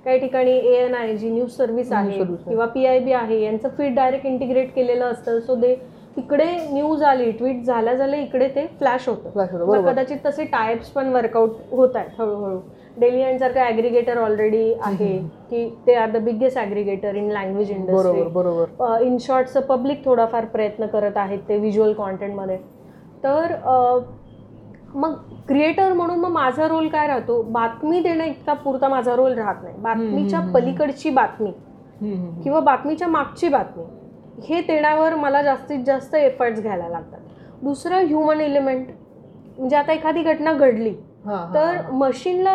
[0.10, 2.24] काही ठिकाणी ए एन आहे जी न्यूज सर्व्हिस आहे.
[2.24, 5.40] किंवा पी आय बी आहे यांचं फीड डायरेक्ट इंटिग्रेट केलेलं असतं.
[5.40, 5.74] सो दे
[6.16, 9.82] तिकडे न्यूज आली ट्विट झाल्या झाल्या इकडे ते फ्लॅश होतं.
[9.86, 12.60] कदाचित तसे टायप्स पण वर्कआउट होत आहेत हळूहळू.
[12.98, 15.18] डेली सारखं ॲग्रिगेटर ऑलरेडी आहे
[15.50, 20.86] की ते are the biggest aggregator in language industry बरोबर इन शॉर्टचं पब्लिक थोडाफार प्रयत्न
[20.88, 22.58] करत आहेत ते व्हिज्युअल कॉन्टेंटमध्ये
[23.24, 23.56] तर
[24.96, 25.16] मग
[25.50, 29.76] क्रिएटर म्हणून मग माझा रोल काय राहतो बातमी देणं इतका पुरता माझा रोल राहत नाही
[29.78, 30.40] बातमीच्या.
[30.54, 31.52] पलीकडची बातमी.
[32.44, 33.84] किंवा बातमीच्या मागची बातमी
[34.48, 38.88] हे देण्यावर मला जास्तीत जास्त एफर्ट्स घ्यायला लागतात दुसरं ह्युमन एलिमेंट
[39.58, 40.90] म्हणजे आता एखादी घटना घडली
[41.26, 41.94] हां, हां, तर हां.
[41.94, 42.54] मशीनला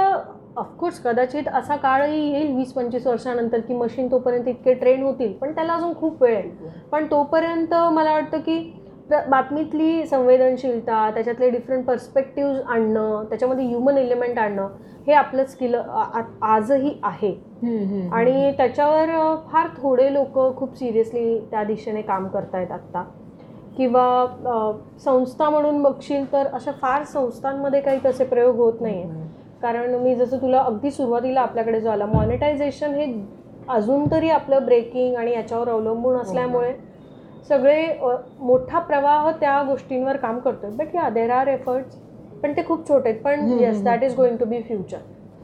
[0.56, 5.52] ऑफकोर्स कदाचित असा काळही येईल वीस पंचवीस वर्षानंतर की मशीन तोपर्यंत इतके ट्रेन होतील पण
[5.54, 8.58] त्याला अजून खूप वेळ आहे पण तोपर्यंत मला वाटतं की
[9.08, 14.68] प्र- बातमीतली संवेदनशीलता त्याच्यातले डिफरंट पर्स्पेक्टिव्ह आणणं त्याच्यामध्ये ह्युमन एलिमेंट आणणं
[15.06, 15.74] हे आपलं स्किल
[16.42, 17.32] आजही आहे.
[18.12, 19.10] आणि त्याच्यावर
[19.52, 23.02] फार थोडे लोक खूप सिरियसली त्या दिशेने काम करतायत आत्ता
[23.76, 24.72] किंवा
[25.04, 29.02] संस्था म्हणून बघशील तर अशा फार संस्थांमध्ये काही तसे प्रयोग होत नाही.
[29.62, 33.04] कारण मी जसं तुला अगदी सुरुवातीला आपल्याकडे जो आला मॉनिटायझेशन हे
[33.68, 36.72] अजून तरी आपलं ब्रेकिंग आणि याच्यावर अवलंबून असल्यामुळे
[37.48, 37.86] सगळे
[38.40, 40.70] मोठा प्रवाह त्या गोष्टींवर काम करतोय.
[40.70, 41.96] बट या देर आर एफर्ट्स
[42.42, 43.20] पण ते खूप छोटे आहेत.
[43.22, 44.98] पण yes that is going to be future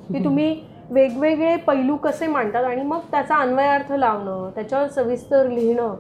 [0.08, 0.54] की तुम्ही
[0.90, 5.94] वेगवेगळे पैलू कसे मांडतात आणि मग त्याचा अन्वयार्थ लावणं त्याच्यावर सविस्तर लिहिणं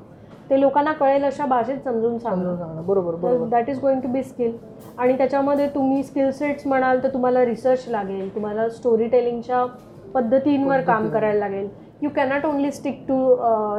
[0.50, 2.56] ते लोकांना कळेल अशा भाषेत समजून सांगणं.
[2.56, 2.86] सांगणं.
[2.86, 4.56] बरोबर that is going to be skill
[4.98, 8.34] आणि त्याच्यामध्ये तुम्ही स्किल सेट्स म्हणाल तर तुम्हाला रिसर्च लागेल.
[8.34, 9.64] तुम्हाला स्टोरी टेलिंगच्या
[10.14, 10.80] पद्धतींवर.
[10.80, 11.08] काम.
[11.08, 11.68] करायला लागेल.
[12.02, 13.16] You cannot only stick to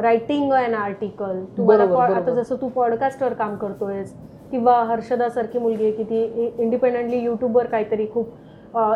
[0.02, 1.84] writing an article तुम्हाला
[2.16, 2.34] आता.
[2.34, 4.12] जसं तू पॉडकास्टवर काम करतोयस
[4.50, 6.22] किंवा हर्षदासारखी मुलगी आहे की ती
[6.58, 8.28] इंडिपेंडेंटली यूट्यूबवर काहीतरी खूप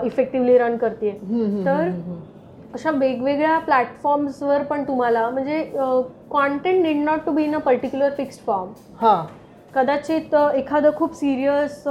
[0.05, 1.11] इफेक्टिव्हली रन करते
[1.67, 1.91] तर.
[2.75, 5.63] अशा वेगवेगळ्या प्लॅटफॉर्म्सवर पण तुम्हाला म्हणजे
[6.31, 9.23] content need not to be in a particular fixed form हां
[9.75, 11.83] कदाचित अ, एखादं खूप सिरियस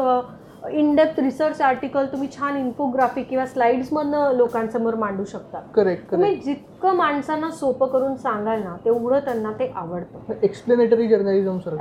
[0.71, 5.59] इनडेप्थ रिसर्च आर्टिकल तुम्ही छान इन्फोग्राफी किंवा स्लाइड्समधनं लोकांसमोर मांडू शकता.
[5.75, 10.33] करेक्ट तुम्ही जितकं माणसांना सोपं करून सांगाल ना तेवढं त्यांना ते आवडतं.
[10.43, 11.75] Explanatory journalism sir.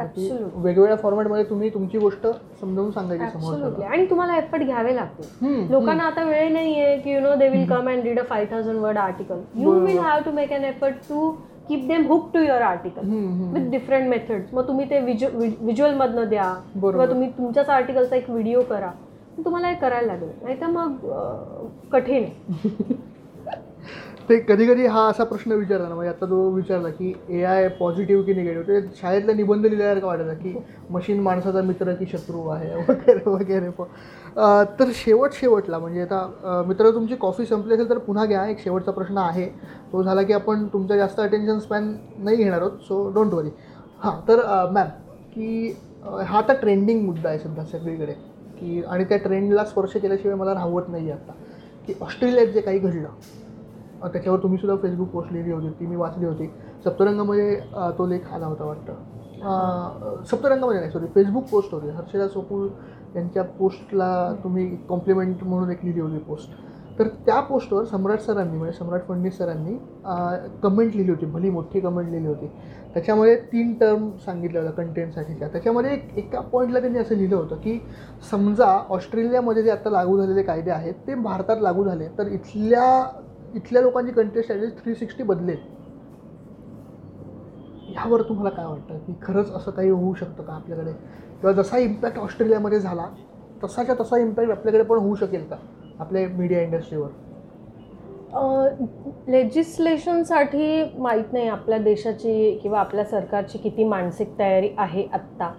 [0.55, 2.27] वेगवेगळ्या फॉर्मॅटमध्ये तुम्ही तुमची गोष्ट
[2.61, 5.70] समजावून सांगायची आणि तुम्हाला एफर्ट घ्यावे लागतील.
[5.70, 8.79] लोकांना आता वेळ नाहीये की you know they will come and read a five thousand
[8.81, 9.73] word article you.
[9.81, 11.35] Will have to make an effort to
[11.68, 13.09] keep them hook to your article
[13.55, 16.53] with different methods मग तुम्ही ते व्हिज्युअलमधनं द्या.
[16.74, 18.90] किंवा तुम्ही तुमच्याच आर्टिकलचा एक व्हिडिओ करा.
[19.44, 20.29] तुम्हाला हे करायला लागेल.
[20.42, 20.96] नाही तर मग
[21.92, 22.94] कठीण आहे.
[24.29, 27.66] ते कधी कधी हा असा प्रश्न विचारला ना म्हणजे आता जो विचारला की ए आय
[27.81, 30.55] पॉझिटिव्ह की निगेटिव्ह ते शाळेतला निबंध लिहिल्यासारखं वाटायचं की
[30.90, 33.68] मशीन माणसाचा मित्र की शत्रू आहे वगैरे वगैरे.
[34.79, 38.47] तर शेवट शेवटला म्हणजे आता मित्र तुमची कॉफी संपली असेल तर पुन्हा घ्या.
[38.47, 39.47] एक शेवटचा प्रश्न आहे.
[39.92, 43.51] तो झाला की आपण तुमचा जास्त अटेन्शन स्पॅन नाही घेणार आहोत सो डोंट वरी
[44.03, 44.42] हां तर
[44.73, 44.88] मॅम
[45.35, 48.12] की हा आता ट्रेंडिंग मुद्दा आहे सध्या सगळीकडे
[48.59, 51.33] की आणि त्या ट्रेंडला स्पर्श केल्याशिवाय मला राहवत नाही आहे आता.
[51.87, 53.09] की ऑस्ट्रेलियात जे काही घडलं
[54.05, 56.47] त्याच्यावर तुम्ही सुद्धा फेसबुक पोस्ट लिहिली होती ती मी वाचली होती.
[56.85, 57.55] सप्तरंगामध्ये
[57.99, 60.23] तो लेख आला होता वाटतं.
[60.31, 61.88] सप्तरंगामध्ये नाही सॉरी फेसबुक पोस्ट होती.
[61.88, 62.66] हर्षदा सोपूळ
[63.16, 66.53] यांच्या पोस्टला तुम्ही कॉम्प्लिमेंट म्हणून एक लिहिली होती पोस्ट.
[66.98, 69.77] तर त्या पोस्टवर सम्राट सरांनी म्हणजे सम्राट फडणवीस सरांनी
[70.62, 72.46] कमेंट लिहिली होती भली मोठी कमेंट लिहिली होती.
[72.94, 77.79] त्याच्यामध्ये तीन टर्म सांगितल्या होत्या कंटेंटसाठीच्या त्याच्यामध्ये एक एका पॉईंटला त्यांनी असं लिहिलं होतं की
[78.31, 82.85] समजा ऑस्ट्रेलियामध्ये जे आता लागू झालेले कायदे आहेत ते भारतात लागू झाले तर इथल्या
[83.55, 85.59] इथल्या लोकांची कंटेंट स्ट्रॅटेजी थ्री सिक्स्टी बदलेल.
[87.88, 88.98] ह्यावर तुम्हाला काय वाटतं?
[88.98, 90.92] की खरंच असं काही होऊ शकतं का आपल्याकडे?
[91.44, 93.07] किंवा जसा इम्पॅक्ट ऑस्ट्रेलियामध्ये झाला
[93.62, 95.57] तसाच्या तसा इम्पॅक्ट आपल्याकडे पण होऊ शकेल का?
[96.00, 97.09] आपल्या मीडिया इंडस्ट्रीवर
[99.28, 105.50] लेजिस्लेशनसाठी माहीत नाही आपल्या देशाची किंवा आपल्या सरकारची किती मानसिक तयारी आहे आत्ता.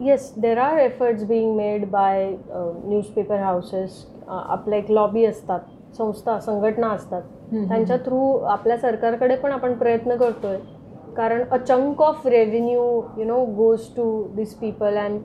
[0.00, 6.88] Yes there are efforts being made by newspaper houses आपल्या एक लॉबी असतात संस्था संघटना
[6.88, 7.22] असतात.
[7.52, 10.58] त्यांच्या थ्रू आपल्या सरकारकडे पण आपण प्रयत्न करतोय.
[11.16, 12.82] कारण a chunk of revenue
[13.18, 15.20] you know goes to this people and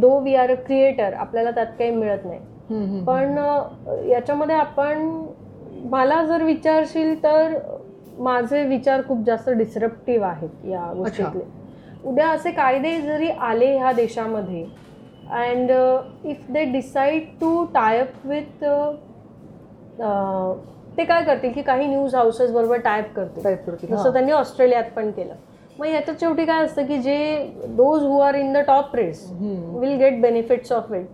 [0.00, 2.40] though we are a creator आपल्याला त्यात काही मिळत नाही.
[3.04, 3.38] पण
[4.08, 5.08] याच्यामध्ये आपण
[5.90, 7.58] मला जर विचारशील तर
[8.18, 11.42] माझे विचार खूप जास्त डिसरप्टिव्ह आहेत या गोष्टीतले.
[12.04, 14.64] उद्या असे कायदे जरी आले ह्या देशामध्ये
[15.32, 15.70] and
[16.28, 18.64] if they decide to tie up with
[20.98, 23.42] ते काय करतील की काही न्यूज हाऊसेस बरोबर टायप करतील.
[23.44, 24.12] टाईप करतील जसं.
[24.12, 25.34] त्यांनी ऑस्ट्रेलियात पण केलं.
[25.78, 29.26] मग याच्यात शेवटी काय असतं की जे those who are in the top race.
[29.78, 31.06] Will get benefits of it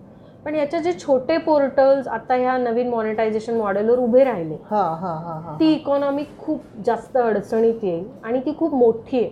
[0.44, 4.56] पण याचे जे छोटे पोर्टल्स आता ह्या नवीन मॉनिटायझेशन मॉडेलवर उभे राहिले.
[4.70, 5.56] हा हा हा हा.
[5.60, 9.28] ती इकॉनॉमी खूप जास्त अडचणीत येईल आणि ती खूप मोठी आहे.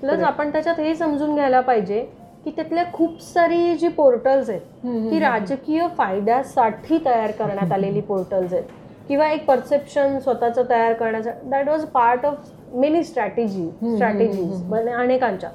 [0.00, 0.20] प्लस.
[0.22, 2.00] आपण त्याच्यात हे समजून घ्यायला पाहिजे
[2.44, 8.64] की त्यातल्या खूप सारी जी पोर्टल्स आहेत ती राजकीय फायद्यासाठी तयार करण्यात आलेली पोर्टल्स आहेत.
[9.08, 15.50] किंवा एक परसेप्शन स्वतःचं तयार करण्यासाठी that was part of many strategy strategies अनेकांच्या.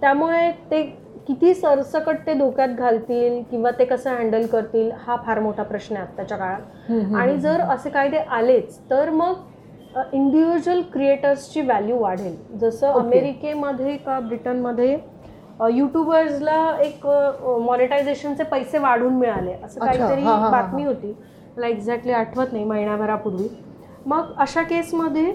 [0.00, 0.82] त्यामुळे ते
[1.26, 6.06] किती सरसकट ते धोक्यात घालतील किंवा ते कसं हँडल करतील हा फार मोठा प्रश्न आहे
[6.06, 7.14] आत्ताच्या काळात.
[7.16, 9.48] आणि जर असे कायदे आलेच तर मग
[10.12, 12.36] इंडिव्हिज्युअल क्रिएटर्सची व्हॅल्यू वाढेल.
[12.60, 13.00] जसं Okay.
[13.00, 14.98] अमेरिकेमध्ये का ब्रिटनमध्ये
[15.72, 17.06] युट्यूबर्सला एक
[17.66, 19.52] मॉनिटायझेशनचे पैसे वाढून मिळाले.
[19.64, 20.84] असं काहीतरी बातमी.
[20.84, 21.12] होती.
[21.56, 23.48] मला एक्झॅक्टली आठवत नाही महिन्याभरापूर्वी
[24.06, 25.32] मग अशा केसमध्ये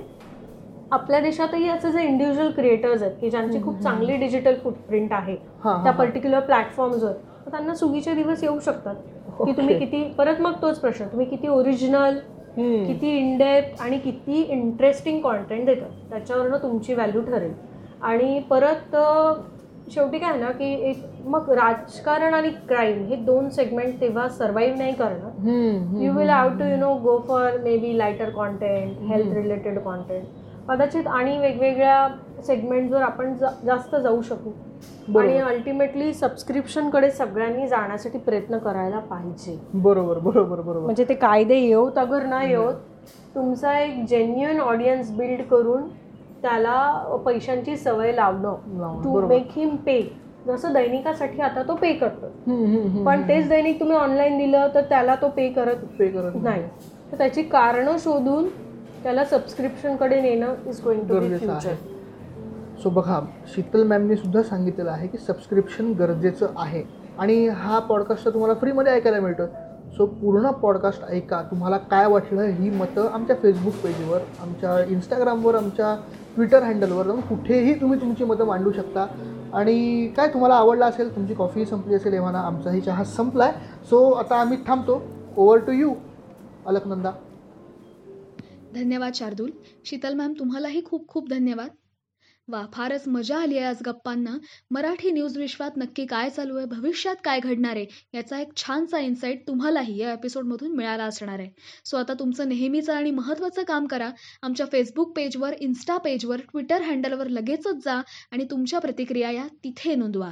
[0.91, 5.91] आपल्या देशातही असे जे इंडिव्हिज्युअल क्रिएटर्स आहेत की ज्यांची खूप चांगली डिजिटल फुटप्रिंट आहे त्या.
[5.91, 7.11] पर्टिक्युलर प्लॅटफॉर्मवर
[7.45, 8.95] तर त्यांना सुगीचे दिवस येऊ शकतात
[9.39, 9.51] की.
[9.51, 12.17] तुम्ही किती परत मग तोच प्रश्न तुम्ही किती ओरिजिनल.
[12.57, 17.53] किती इनडेप्थ आणि किती इंटरेस्टिंग कॉन्टेंट देतात त्याच्यावरनं तुमची व्हॅल्यू ठरेल
[18.01, 18.95] आणि परत
[19.91, 24.93] शेवटी काय ना की एक मग राजकारण आणि क्राईम हे दोन सेगमेंट तेव्हा सर्वाईव्ह नाही
[24.93, 25.47] करणार.
[26.01, 26.65] You will have to.
[26.65, 30.23] You know go for maybe lighter content health related content
[30.69, 32.07] कदाचित आणि वेगवेगळ्या
[32.43, 34.49] सेगमेंटवर आपण जा- जास्त जाऊ शकू.
[35.19, 39.59] आणि अल्टिमेटली सबस्क्रिप्शनकडे सगळ्यांनी जाण्यासाठी प्रयत्न करायला पाहिजे.
[39.73, 40.85] बरोबर बरोबर बरोबर.
[40.85, 42.73] म्हणजे ते कायदे येवत अगर नाही येवत
[43.35, 45.81] तुमचा एक जेन्युअन ऑडियन्स बिल्ड करून
[46.41, 46.93] त्याला
[47.25, 48.55] पैशांची सवय लावणं.
[49.03, 49.27] टू.
[49.27, 52.27] मेक हिम पे जसं दैनिकासाठी आता तो पे करतो
[53.05, 53.21] पण.
[53.27, 56.61] तेच दैनिक तुम्ही ऑनलाईन दिलं तर त्याला तो पे करत पे करत नाही.
[57.11, 58.47] तर त्याची कारणं शोधून
[59.03, 61.73] त्याला सबस्क्रिप्शनकडे नेणं is going to be future
[62.83, 66.83] so बघा शीतल मॅमनी सुद्धा सांगितलेलं आहे की सबस्क्रिप्शन गरजेचं आहे.
[67.19, 69.45] आणि हा पॉडकास्ट तुम्हाला फ्रीमध्ये ऐकायला मिळतो
[69.97, 71.41] सो पूर्ण पॉडकास्ट ऐका.
[71.51, 75.95] तुम्हाला काय वाटलं ही मतं आमच्या फेसबुक पेजवर आमच्या इंस्टाग्रामवर आमच्या
[76.35, 79.05] ट्विटर हँडलवर जाऊन कुठेही तुम्ही तुमची मतं मांडू शकता.
[79.55, 84.11] आणि काय तुम्हाला आवडलं असेल तुमची कॉफी संपली असेल एव्हाना आमचाही चहा संपला आहे सो
[84.11, 85.01] आता आम्ही थांबतो.
[85.37, 85.93] Over to you
[86.65, 87.11] Alaknanda.
[88.73, 89.51] धन्यवाद शार्दूल.
[89.85, 91.69] शीतल मॅम तुम्हालाही खूप खूप धन्यवाद.
[92.47, 94.37] वा फारच मजा आली आहे आज गप्पांना.
[94.71, 96.65] मराठी न्यूज विश्वात नक्की काय चालू आहे?
[96.65, 97.85] भविष्यात काय घडणार आहे?
[98.13, 101.49] याचा एक छानसा इन्साईट तुम्हालाही या एपिसोडमधून मिळाला असणार आहे.
[101.85, 104.09] सो आता तुमचं नेहमीचं आणि महत्त्वाचं काम करा.
[104.41, 110.29] आमच्या फेसबुक पेजवर इन्स्टा पेजवर ट्विटर हँडलवर लगेचच जा आणि तुमच्या प्रतिक्रिया या तिथे नोंदवा.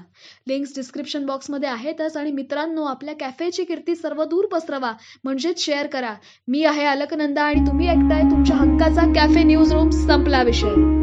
[0.48, 4.94] लिंक्स डिस्क्रिप्शन बॉक्समध्ये आहेतच आणि मित्रांनो आपल्या कॅफेची कीर्ती सर्वदूर पसरवा.
[5.24, 6.14] म्हणजेच शेअर करा.
[6.48, 11.03] मी आहे अलकनंदा आणि तुम्ही ऐकताय तुमच्या हक्काचा कॅफे न्यूज रूम संपला विषय.